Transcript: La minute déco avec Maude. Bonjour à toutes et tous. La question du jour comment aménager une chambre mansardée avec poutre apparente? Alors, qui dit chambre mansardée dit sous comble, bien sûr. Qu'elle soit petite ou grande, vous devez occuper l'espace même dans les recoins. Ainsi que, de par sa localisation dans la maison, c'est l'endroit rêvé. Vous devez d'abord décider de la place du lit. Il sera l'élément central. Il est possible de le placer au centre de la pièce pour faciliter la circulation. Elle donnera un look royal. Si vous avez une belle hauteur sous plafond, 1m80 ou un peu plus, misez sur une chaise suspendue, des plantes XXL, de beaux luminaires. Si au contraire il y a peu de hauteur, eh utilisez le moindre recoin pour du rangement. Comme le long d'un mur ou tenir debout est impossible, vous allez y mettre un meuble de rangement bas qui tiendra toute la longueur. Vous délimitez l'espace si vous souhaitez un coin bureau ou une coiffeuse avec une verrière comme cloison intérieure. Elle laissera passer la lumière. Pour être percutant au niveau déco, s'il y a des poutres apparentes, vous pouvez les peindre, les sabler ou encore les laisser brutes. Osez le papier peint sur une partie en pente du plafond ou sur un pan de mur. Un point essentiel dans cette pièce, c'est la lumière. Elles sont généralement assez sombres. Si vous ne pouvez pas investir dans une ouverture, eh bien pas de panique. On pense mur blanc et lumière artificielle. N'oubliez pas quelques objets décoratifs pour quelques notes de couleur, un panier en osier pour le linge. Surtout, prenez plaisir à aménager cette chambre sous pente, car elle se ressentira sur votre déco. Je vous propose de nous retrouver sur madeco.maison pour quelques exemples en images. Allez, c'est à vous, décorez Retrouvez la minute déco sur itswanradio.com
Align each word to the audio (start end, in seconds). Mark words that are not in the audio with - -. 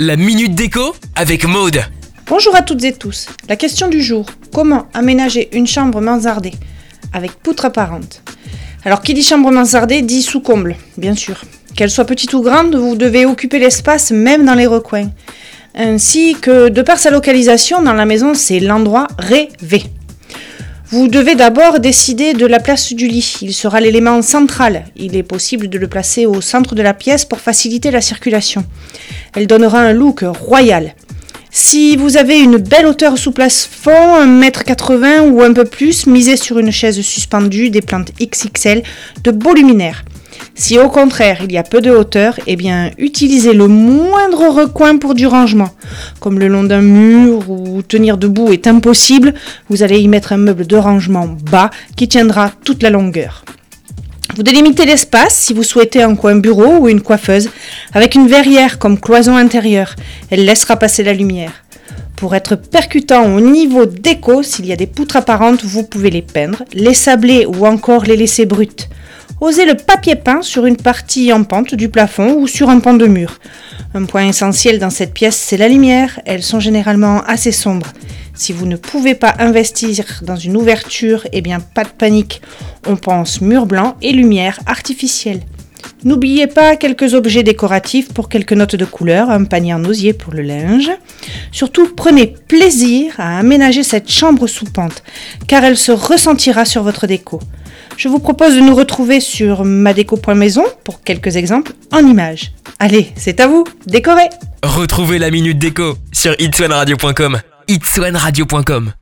La 0.00 0.16
minute 0.16 0.54
déco 0.54 0.96
avec 1.16 1.44
Maude. 1.44 1.82
Bonjour 2.26 2.56
à 2.56 2.62
toutes 2.62 2.82
et 2.84 2.94
tous. 2.94 3.26
La 3.46 3.56
question 3.56 3.88
du 3.88 4.00
jour 4.00 4.24
comment 4.54 4.86
aménager 4.94 5.50
une 5.52 5.66
chambre 5.66 6.00
mansardée 6.00 6.54
avec 7.12 7.32
poutre 7.32 7.66
apparente? 7.66 8.22
Alors, 8.86 9.02
qui 9.02 9.12
dit 9.12 9.22
chambre 9.22 9.50
mansardée 9.50 10.00
dit 10.00 10.22
sous 10.22 10.40
comble, 10.40 10.76
bien 10.96 11.14
sûr. 11.14 11.42
Qu'elle 11.76 11.90
soit 11.90 12.06
petite 12.06 12.32
ou 12.32 12.40
grande, 12.40 12.74
vous 12.74 12.96
devez 12.96 13.26
occuper 13.26 13.58
l'espace 13.58 14.12
même 14.12 14.46
dans 14.46 14.54
les 14.54 14.66
recoins. 14.66 15.10
Ainsi 15.74 16.36
que, 16.40 16.70
de 16.70 16.80
par 16.80 16.98
sa 16.98 17.10
localisation 17.10 17.82
dans 17.82 17.92
la 17.92 18.06
maison, 18.06 18.32
c'est 18.32 18.60
l'endroit 18.60 19.08
rêvé. 19.18 19.82
Vous 20.96 21.08
devez 21.08 21.34
d'abord 21.34 21.78
décider 21.78 22.32
de 22.32 22.46
la 22.46 22.58
place 22.58 22.94
du 22.94 23.06
lit. 23.06 23.36
Il 23.42 23.52
sera 23.52 23.80
l'élément 23.82 24.22
central. 24.22 24.86
Il 24.96 25.14
est 25.14 25.22
possible 25.22 25.68
de 25.68 25.76
le 25.76 25.88
placer 25.88 26.24
au 26.24 26.40
centre 26.40 26.74
de 26.74 26.80
la 26.80 26.94
pièce 26.94 27.26
pour 27.26 27.38
faciliter 27.38 27.90
la 27.90 28.00
circulation. 28.00 28.64
Elle 29.34 29.46
donnera 29.46 29.78
un 29.78 29.92
look 29.92 30.24
royal. 30.40 30.94
Si 31.50 31.96
vous 31.96 32.16
avez 32.16 32.38
une 32.38 32.56
belle 32.56 32.86
hauteur 32.86 33.18
sous 33.18 33.32
plafond, 33.32 34.24
1m80 34.24 35.28
ou 35.28 35.42
un 35.42 35.52
peu 35.52 35.66
plus, 35.66 36.06
misez 36.06 36.38
sur 36.38 36.58
une 36.58 36.72
chaise 36.72 36.98
suspendue, 37.02 37.68
des 37.68 37.82
plantes 37.82 38.12
XXL, 38.18 38.82
de 39.22 39.30
beaux 39.32 39.52
luminaires. 39.52 40.02
Si 40.54 40.78
au 40.78 40.88
contraire 40.88 41.38
il 41.42 41.52
y 41.52 41.58
a 41.58 41.62
peu 41.62 41.80
de 41.80 41.90
hauteur, 41.90 42.38
eh 42.46 42.56
utilisez 42.98 43.52
le 43.52 43.68
moindre 43.68 44.48
recoin 44.48 44.96
pour 44.96 45.14
du 45.14 45.26
rangement. 45.26 45.70
Comme 46.20 46.38
le 46.38 46.48
long 46.48 46.64
d'un 46.64 46.82
mur 46.82 47.50
ou 47.50 47.82
tenir 47.82 48.16
debout 48.16 48.52
est 48.52 48.66
impossible, 48.66 49.34
vous 49.68 49.82
allez 49.82 49.98
y 49.98 50.08
mettre 50.08 50.32
un 50.32 50.38
meuble 50.38 50.66
de 50.66 50.76
rangement 50.76 51.26
bas 51.50 51.70
qui 51.96 52.08
tiendra 52.08 52.50
toute 52.64 52.82
la 52.82 52.90
longueur. 52.90 53.44
Vous 54.36 54.42
délimitez 54.42 54.84
l'espace 54.84 55.34
si 55.34 55.54
vous 55.54 55.62
souhaitez 55.62 56.02
un 56.02 56.14
coin 56.14 56.36
bureau 56.36 56.78
ou 56.80 56.88
une 56.88 57.00
coiffeuse 57.00 57.48
avec 57.94 58.14
une 58.14 58.28
verrière 58.28 58.78
comme 58.78 59.00
cloison 59.00 59.34
intérieure. 59.36 59.94
Elle 60.30 60.44
laissera 60.44 60.76
passer 60.76 61.02
la 61.02 61.14
lumière. 61.14 61.52
Pour 62.16 62.34
être 62.34 62.56
percutant 62.56 63.34
au 63.34 63.40
niveau 63.40 63.86
déco, 63.86 64.42
s'il 64.42 64.66
y 64.66 64.72
a 64.72 64.76
des 64.76 64.86
poutres 64.86 65.16
apparentes, 65.16 65.64
vous 65.64 65.84
pouvez 65.84 66.10
les 66.10 66.22
peindre, 66.22 66.64
les 66.72 66.94
sabler 66.94 67.46
ou 67.46 67.66
encore 67.66 68.04
les 68.04 68.16
laisser 68.16 68.46
brutes. 68.46 68.88
Osez 69.38 69.66
le 69.66 69.74
papier 69.74 70.16
peint 70.16 70.40
sur 70.40 70.64
une 70.64 70.78
partie 70.78 71.30
en 71.30 71.44
pente 71.44 71.74
du 71.74 71.90
plafond 71.90 72.36
ou 72.40 72.46
sur 72.46 72.70
un 72.70 72.80
pan 72.80 72.94
de 72.94 73.06
mur. 73.06 73.38
Un 73.92 74.06
point 74.06 74.26
essentiel 74.26 74.78
dans 74.78 74.88
cette 74.88 75.12
pièce, 75.12 75.36
c'est 75.36 75.58
la 75.58 75.68
lumière. 75.68 76.20
Elles 76.24 76.42
sont 76.42 76.58
généralement 76.58 77.22
assez 77.24 77.52
sombres. 77.52 77.92
Si 78.32 78.54
vous 78.54 78.64
ne 78.64 78.76
pouvez 78.76 79.14
pas 79.14 79.34
investir 79.38 80.20
dans 80.22 80.36
une 80.36 80.56
ouverture, 80.56 81.26
eh 81.32 81.42
bien 81.42 81.60
pas 81.60 81.84
de 81.84 81.90
panique. 81.90 82.40
On 82.86 82.96
pense 82.96 83.42
mur 83.42 83.66
blanc 83.66 83.96
et 84.00 84.12
lumière 84.12 84.58
artificielle. 84.64 85.42
N'oubliez 86.04 86.46
pas 86.46 86.76
quelques 86.76 87.14
objets 87.14 87.42
décoratifs 87.42 88.12
pour 88.12 88.28
quelques 88.28 88.52
notes 88.52 88.76
de 88.76 88.84
couleur, 88.84 89.30
un 89.30 89.44
panier 89.44 89.74
en 89.74 89.84
osier 89.84 90.12
pour 90.12 90.32
le 90.32 90.42
linge. 90.42 90.90
Surtout, 91.52 91.88
prenez 91.96 92.34
plaisir 92.48 93.14
à 93.18 93.38
aménager 93.38 93.82
cette 93.82 94.10
chambre 94.10 94.46
sous 94.46 94.66
pente, 94.66 95.02
car 95.48 95.64
elle 95.64 95.76
se 95.76 95.92
ressentira 95.92 96.64
sur 96.64 96.82
votre 96.82 97.06
déco. 97.06 97.40
Je 97.96 98.08
vous 98.08 98.18
propose 98.18 98.54
de 98.54 98.60
nous 98.60 98.74
retrouver 98.74 99.20
sur 99.20 99.64
madeco.maison 99.64 100.64
pour 100.84 101.02
quelques 101.02 101.36
exemples 101.36 101.72
en 101.92 102.06
images. 102.06 102.52
Allez, 102.78 103.12
c'est 103.16 103.40
à 103.40 103.48
vous, 103.48 103.64
décorez 103.86 104.28
Retrouvez 104.62 105.18
la 105.18 105.30
minute 105.30 105.58
déco 105.58 105.96
sur 106.12 106.34
itswanradio.com 106.38 108.92